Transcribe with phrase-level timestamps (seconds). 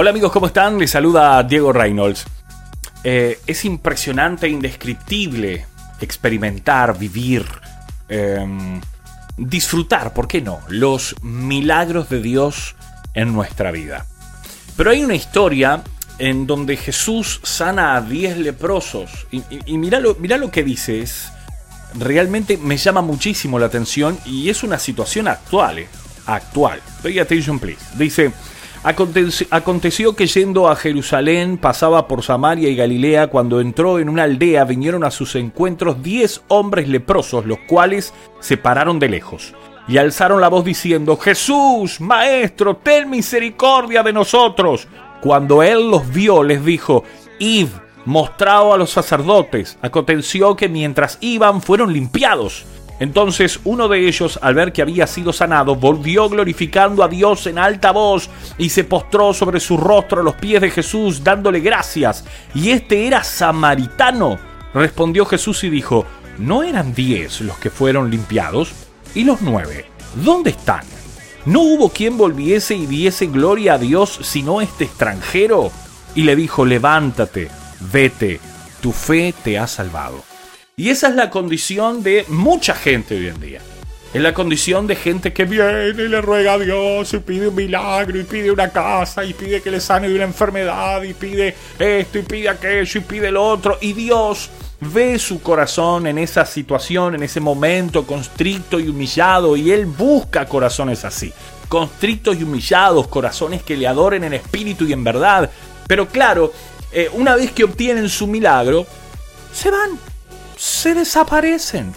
[0.00, 0.78] Hola amigos, ¿cómo están?
[0.78, 2.24] Les saluda Diego Reynolds.
[3.04, 5.66] Eh, es impresionante e indescriptible
[6.00, 7.44] experimentar, vivir,
[8.08, 8.80] em,
[9.36, 12.76] disfrutar, ¿por qué no?, los milagros de Dios
[13.12, 14.06] en nuestra vida.
[14.74, 15.82] Pero hay una historia
[16.18, 19.26] en donde Jesús sana a 10 leprosos.
[19.30, 21.04] Y, y, mira, lo, lo que dice,
[21.98, 25.88] realmente me llama muchísimo la atención y es una situación actual, eh,
[26.24, 26.80] actual.
[27.02, 27.84] Pay attention please.
[27.98, 28.32] Dice,
[28.82, 34.64] Aconteció que yendo a Jerusalén pasaba por Samaria y Galilea, cuando entró en una aldea
[34.64, 39.54] vinieron a sus encuentros diez hombres leprosos, los cuales se pararon de lejos
[39.90, 44.86] y alzaron la voz diciendo, Jesús, Maestro, ten misericordia de nosotros.
[45.20, 47.02] Cuando él los vio, les dijo,
[47.40, 47.66] Id,
[48.04, 49.78] mostrado a los sacerdotes.
[49.82, 52.64] Aconteció que mientras iban fueron limpiados.
[53.00, 57.58] Entonces uno de ellos, al ver que había sido sanado, volvió glorificando a Dios en
[57.58, 62.24] alta voz y se postró sobre su rostro a los pies de Jesús, dándole gracias.
[62.54, 64.38] Y este era samaritano.
[64.74, 66.04] Respondió Jesús y dijo,
[66.38, 68.72] ¿no eran diez los que fueron limpiados?
[69.14, 69.86] ¿Y los nueve?
[70.22, 70.84] ¿Dónde están?
[71.46, 75.72] ¿No hubo quien volviese y diese gloria a Dios sino este extranjero?
[76.14, 77.48] Y le dijo, levántate,
[77.92, 78.40] vete,
[78.82, 80.29] tu fe te ha salvado.
[80.80, 83.60] Y esa es la condición de mucha gente hoy en día.
[84.14, 87.54] Es la condición de gente que viene y le ruega a Dios y pide un
[87.54, 91.54] milagro y pide una casa y pide que le sane de una enfermedad y pide
[91.78, 93.76] esto y pide aquello y pide lo otro.
[93.82, 94.48] Y Dios
[94.80, 100.46] ve su corazón en esa situación, en ese momento constricto y humillado y Él busca
[100.46, 101.30] corazones así.
[101.68, 105.50] Constrictos y humillados, corazones que le adoren en espíritu y en verdad.
[105.86, 106.54] Pero claro,
[106.90, 108.86] eh, una vez que obtienen su milagro,
[109.52, 110.09] se van
[110.60, 111.94] se desaparecen.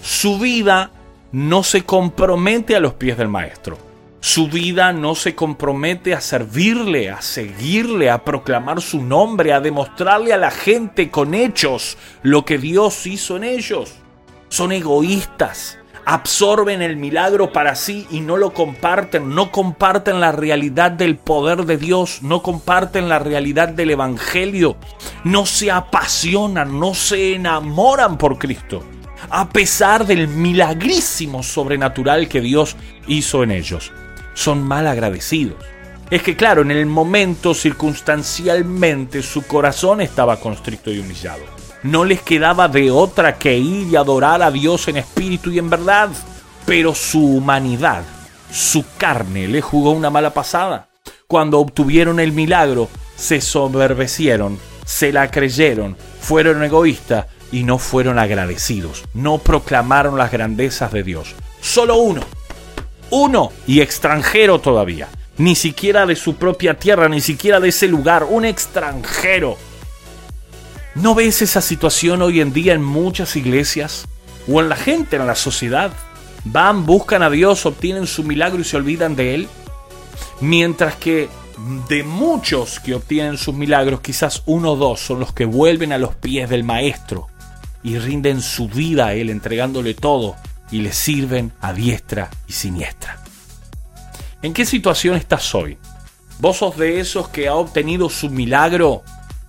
[0.00, 0.90] Su vida
[1.32, 3.76] no se compromete a los pies del Maestro.
[4.20, 10.32] Su vida no se compromete a servirle, a seguirle, a proclamar su nombre, a demostrarle
[10.32, 13.92] a la gente con hechos lo que Dios hizo en ellos.
[14.48, 20.92] Son egoístas, absorben el milagro para sí y no lo comparten, no comparten la realidad
[20.92, 24.76] del poder de Dios, no comparten la realidad del Evangelio,
[25.24, 28.84] no se apasionan, no se enamoran por Cristo,
[29.30, 32.76] a pesar del milagrísimo sobrenatural que Dios
[33.08, 33.92] hizo en ellos.
[34.34, 35.56] Son mal agradecidos.
[36.08, 42.20] Es que claro, en el momento circunstancialmente su corazón estaba constricto y humillado no les
[42.20, 46.10] quedaba de otra que ir y adorar a Dios en espíritu y en verdad.
[46.64, 48.02] Pero su humanidad,
[48.50, 50.88] su carne, le jugó una mala pasada.
[51.28, 59.04] Cuando obtuvieron el milagro, se soberbecieron, se la creyeron, fueron egoístas y no fueron agradecidos.
[59.14, 61.34] No proclamaron las grandezas de Dios.
[61.60, 62.20] Solo uno.
[63.10, 65.08] Uno y extranjero todavía.
[65.38, 68.26] Ni siquiera de su propia tierra, ni siquiera de ese lugar.
[68.28, 69.56] Un extranjero
[70.96, 74.08] ¿No ves esa situación hoy en día en muchas iglesias?
[74.48, 75.92] ¿O en la gente, en la sociedad?
[76.44, 79.48] Van, buscan a Dios, obtienen su milagro y se olvidan de Él.
[80.40, 81.28] Mientras que
[81.90, 85.98] de muchos que obtienen sus milagros, quizás uno o dos son los que vuelven a
[85.98, 87.26] los pies del Maestro
[87.82, 90.34] y rinden su vida a Él, entregándole todo
[90.70, 93.22] y le sirven a diestra y siniestra.
[94.40, 95.76] ¿En qué situación estás hoy?
[96.38, 99.02] ¿Vos sos de esos que ha obtenido su milagro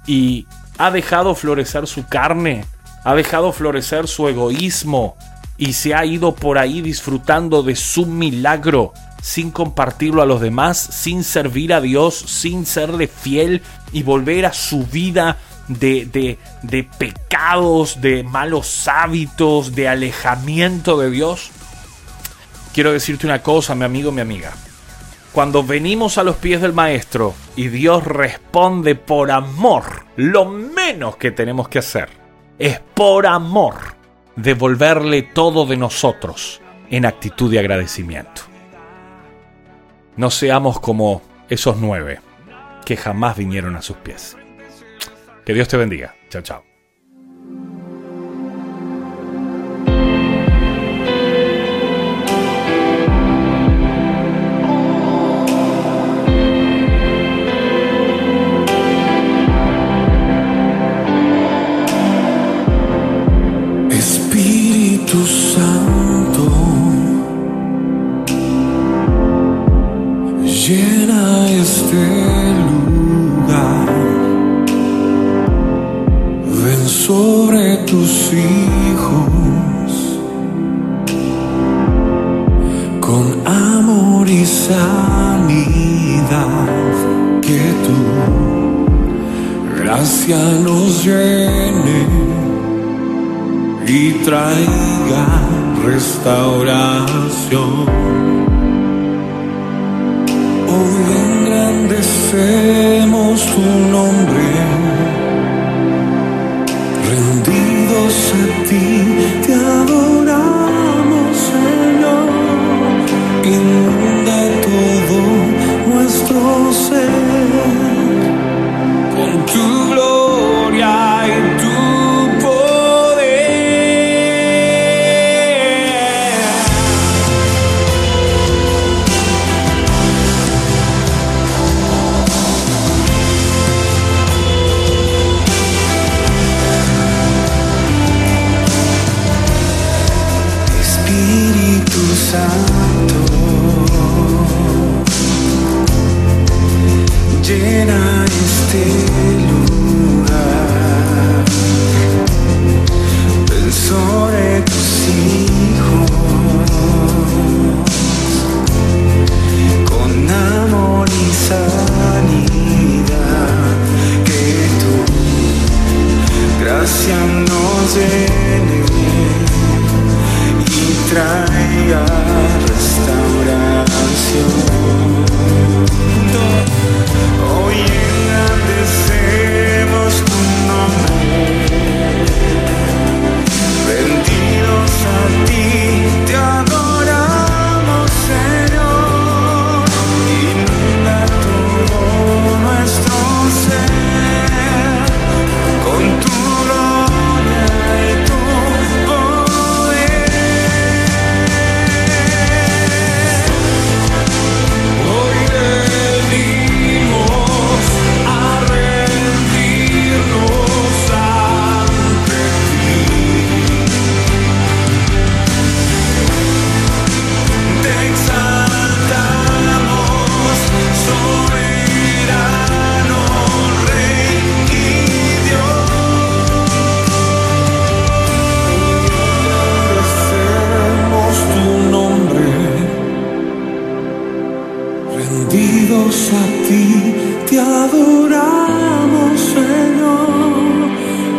[0.05, 0.45] y
[0.77, 2.65] ha dejado florecer su carne,
[3.03, 5.15] ha dejado florecer su egoísmo
[5.57, 10.77] y se ha ido por ahí disfrutando de su milagro sin compartirlo a los demás,
[10.77, 13.61] sin servir a Dios, sin serle fiel
[13.91, 21.09] y volver a su vida de, de, de pecados, de malos hábitos, de alejamiento de
[21.09, 21.49] Dios.
[22.73, 24.53] Quiero decirte una cosa, mi amigo, mi amiga.
[25.37, 29.83] Cuando venimos a los pies del Maestro y Dios responde por amor,
[30.15, 32.09] lo menos que tenemos que hacer
[32.57, 33.75] es por amor
[34.35, 36.59] devolverle todo de nosotros
[36.89, 38.41] en actitud de agradecimiento.
[40.15, 42.19] No seamos como esos nueve
[42.83, 44.35] que jamás vinieron a sus pies.
[45.45, 46.15] Que Dios te bendiga.
[46.31, 46.66] Chao, chao.
[84.27, 85.57] amor y sanidad,
[87.41, 87.97] que tu
[89.81, 91.99] gracia nos llene
[93.87, 95.25] y traiga
[95.85, 97.87] restauración.
[100.67, 104.16] Hoy engrandecemos tu nombre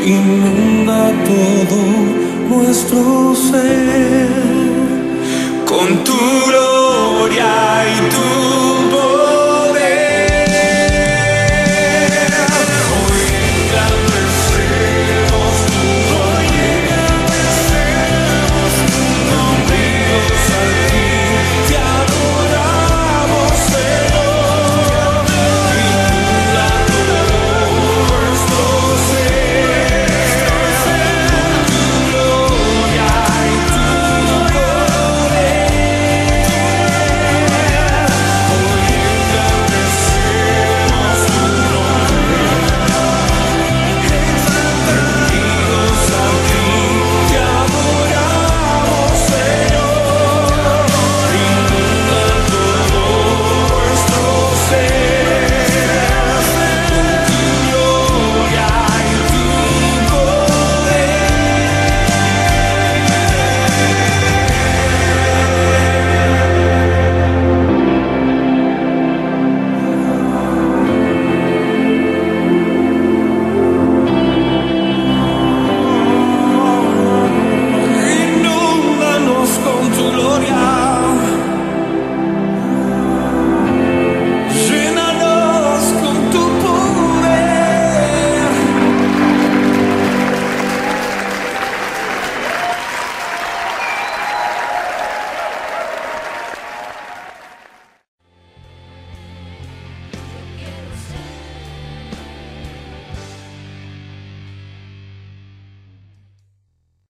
[0.09, 1.81] inunda todo
[2.49, 4.29] nuestro ser.
[5.67, 6.19] Con tu
[6.49, 8.68] gloria y tu